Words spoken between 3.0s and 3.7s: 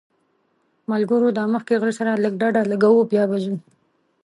بیا به ځو.